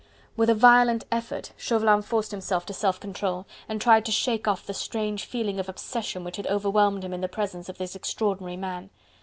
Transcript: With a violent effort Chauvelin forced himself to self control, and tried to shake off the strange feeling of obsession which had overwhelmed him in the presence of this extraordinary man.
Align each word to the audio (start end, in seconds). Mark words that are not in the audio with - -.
With 0.35 0.49
a 0.49 0.55
violent 0.55 1.05
effort 1.11 1.51
Chauvelin 1.57 2.01
forced 2.01 2.31
himself 2.31 2.65
to 2.65 2.73
self 2.73 2.99
control, 2.99 3.45
and 3.69 3.79
tried 3.79 4.03
to 4.05 4.11
shake 4.11 4.47
off 4.47 4.65
the 4.65 4.73
strange 4.73 5.25
feeling 5.25 5.59
of 5.59 5.69
obsession 5.69 6.23
which 6.23 6.37
had 6.37 6.47
overwhelmed 6.47 7.03
him 7.03 7.13
in 7.13 7.21
the 7.21 7.27
presence 7.29 7.69
of 7.69 7.77
this 7.77 7.95
extraordinary 7.95 8.57
man. 8.57 8.89